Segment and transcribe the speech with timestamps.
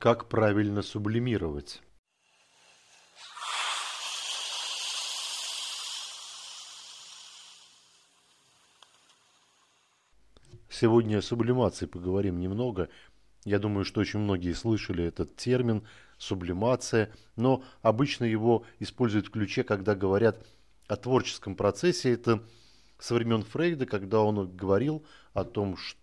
[0.00, 1.82] Как правильно сублимировать?
[10.70, 12.88] Сегодня о сублимации поговорим немного.
[13.44, 15.86] Я думаю, что очень многие слышали этот термин
[16.16, 20.46] сублимация, но обычно его используют в ключе, когда говорят
[20.88, 22.10] о творческом процессе.
[22.10, 22.42] Это
[22.98, 25.04] со времен Фрейда, когда он говорил
[25.34, 25.99] о том, что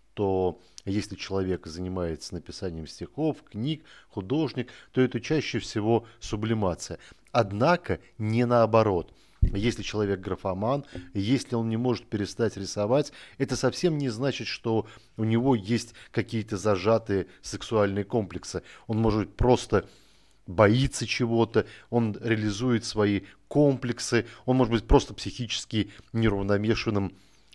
[0.84, 6.98] если человек занимается написанием стихов, книг, художник, то это чаще всего сублимация.
[7.32, 9.12] Однако не наоборот.
[9.40, 10.84] Если человек графоман,
[11.14, 16.56] если он не может перестать рисовать, это совсем не значит, что у него есть какие-то
[16.56, 18.62] зажатые сексуальные комплексы.
[18.88, 19.88] Он может просто
[20.48, 27.12] боится чего-то, он реализует свои комплексы, он может быть просто психически неравномешанным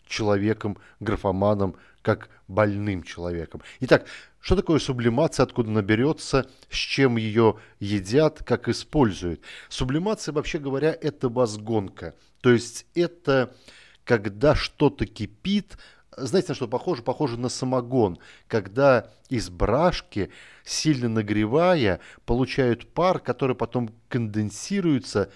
[0.08, 3.62] человеком, графоманом, как больным человеком.
[3.80, 4.06] Итак,
[4.40, 9.42] что такое сублимация, откуда наберется, с чем ее едят, как используют?
[9.70, 12.14] Сублимация, вообще говоря, это возгонка.
[12.42, 13.56] То есть это
[14.04, 15.78] когда что-то кипит,
[16.18, 17.02] знаете, на что похоже?
[17.02, 20.30] Похоже на самогон, когда из брашки,
[20.64, 25.32] сильно нагревая, получают пар, который потом конденсируется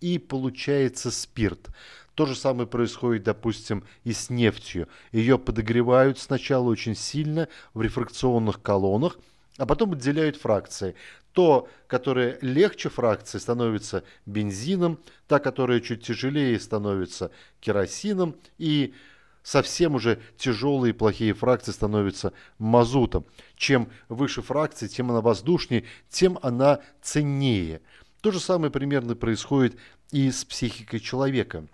[0.00, 1.68] и получается спирт.
[2.14, 4.88] То же самое происходит, допустим, и с нефтью.
[5.12, 9.18] Ее подогревают сначала очень сильно в рефракционных колоннах,
[9.56, 10.94] а потом отделяют фракции.
[11.32, 18.94] То, которое легче фракции, становится бензином, та, которая чуть тяжелее, становится керосином, и
[19.42, 23.24] совсем уже тяжелые плохие фракции становятся мазутом.
[23.54, 27.80] Чем выше фракции, тем она воздушнее, тем она ценнее.
[28.20, 29.76] То же самое примерно происходит
[30.10, 31.66] и с психикой человека.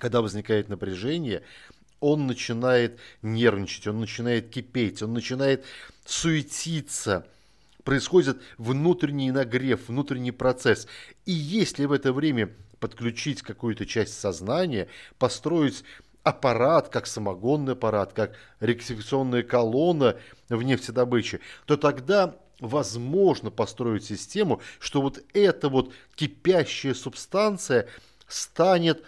[0.00, 1.42] Когда возникает напряжение,
[2.00, 5.64] он начинает нервничать, он начинает кипеть, он начинает
[6.04, 7.26] суетиться,
[7.84, 10.86] происходит внутренний нагрев, внутренний процесс.
[11.24, 15.84] И если в это время подключить какую-то часть сознания, построить
[16.22, 20.16] аппарат, как самогонный аппарат, как ректификационная колонна
[20.48, 27.86] в нефтедобыче, то тогда возможно построить систему, что вот эта вот кипящая субстанция
[28.26, 29.04] станет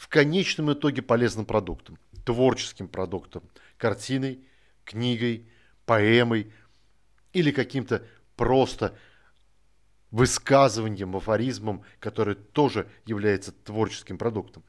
[0.00, 3.42] в конечном итоге полезным продуктом, творческим продуктом,
[3.76, 4.40] картиной,
[4.82, 5.46] книгой,
[5.84, 6.50] поэмой
[7.34, 8.02] или каким-то
[8.34, 8.96] просто
[10.10, 14.64] высказыванием, афоризмом, который тоже является творческим продуктом.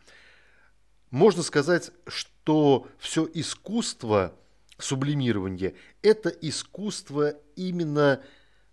[1.12, 4.36] Можно сказать, что все искусство
[4.80, 8.22] сублимирования– это искусство именно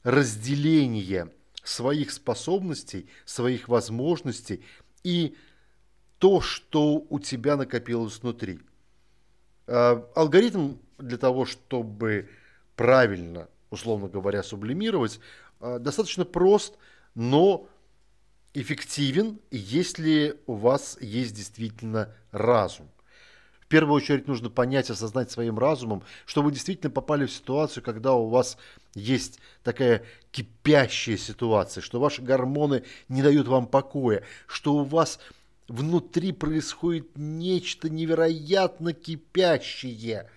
[0.02, 1.32] разделения
[1.62, 4.64] своих способностей, своих возможностей
[5.04, 5.36] и
[6.18, 8.60] то, что у тебя накопилось внутри.
[9.66, 12.28] А, алгоритм для того, чтобы
[12.76, 15.20] правильно, условно говоря, сублимировать,
[15.60, 16.74] а, достаточно прост,
[17.14, 17.68] но
[18.54, 22.88] эффективен, если у вас есть действительно разум.
[23.60, 28.14] В первую очередь нужно понять, осознать своим разумом, что вы действительно попали в ситуацию, когда
[28.14, 28.56] у вас
[28.94, 35.20] есть такая кипящая ситуация, что ваши гормоны не дают вам покоя, что у вас
[35.68, 40.28] внутри происходит нечто невероятно кипящее.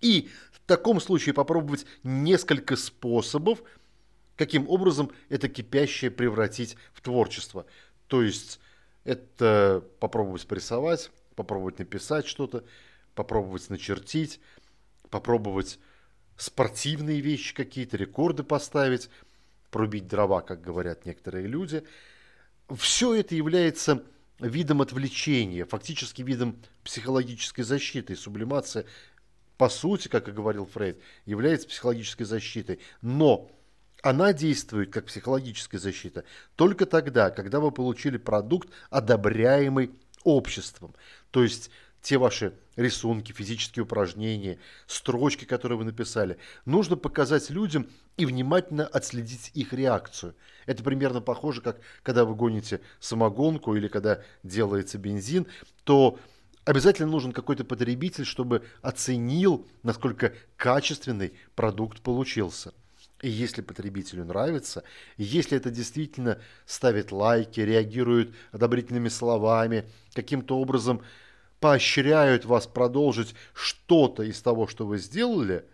[0.00, 3.62] И в таком случае попробовать несколько способов–
[4.40, 7.66] каким образом это кипящее превратить в творчество.
[8.06, 8.58] То есть
[9.04, 12.64] это попробовать порисовать, попробовать написать что-то,
[13.14, 14.40] попробовать начертить,
[15.10, 15.78] попробовать
[16.38, 19.10] спортивные вещи какие-то, рекорды поставить,
[19.70, 21.84] пробить дрова, как говорят некоторые люди.
[22.78, 24.02] Все это является
[24.40, 28.16] видом отвлечения, фактически видом психологической защиты.
[28.16, 28.84] сублимация,
[29.56, 32.80] по сути, как и говорил Фрейд, является психологической защитой.
[33.02, 33.50] Но
[34.02, 36.24] она действует как психологическая защита
[36.56, 39.90] только тогда, когда вы получили продукт, одобряемый
[40.24, 40.94] обществом.
[41.30, 41.70] То есть
[42.02, 49.50] те ваши рисунки, физические упражнения, строчки, которые вы написали, нужно показать людям и внимательно отследить
[49.54, 50.34] их реакцию.
[50.66, 55.46] Это примерно похоже, как когда вы гоните самогонку или когда делается бензин,
[55.84, 56.18] то
[56.64, 62.72] обязательно нужен какой-то потребитель, чтобы оценил, насколько качественный продукт получился.
[63.22, 64.82] И если потребителю нравится,
[65.18, 69.84] если это действительно ставит лайки, реагирует одобрительными словами,
[70.14, 71.02] каким-то образом
[71.60, 75.64] поощряют вас продолжить что-то из того, что вы сделали,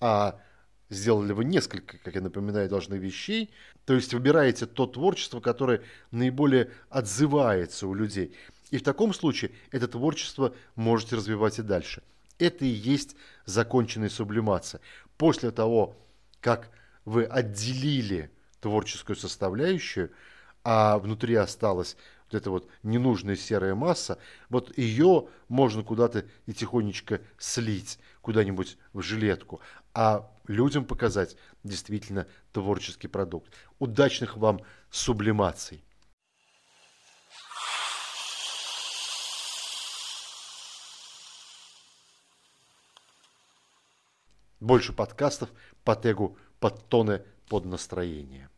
[0.00, 0.40] а
[0.88, 3.50] сделали вы несколько, как я напоминаю, должны вещей,
[3.84, 8.34] то есть выбираете то творчество, которое наиболее отзывается у людей.
[8.70, 12.02] И в таком случае это творчество можете развивать и дальше.
[12.38, 14.80] Это и есть законченная сублимация.
[15.16, 15.96] После того,
[16.40, 16.70] как
[17.04, 18.30] вы отделили
[18.60, 20.10] творческую составляющую,
[20.64, 24.18] а внутри осталась вот эта вот ненужная серая масса,
[24.48, 29.60] вот ее можно куда-то и тихонечко слить, куда-нибудь в жилетку,
[29.94, 33.52] а людям показать действительно творческий продукт.
[33.78, 35.82] Удачных вам сублимаций!
[44.58, 45.50] Больше подкастов
[45.84, 48.48] по тегу «Подтоны под настроение».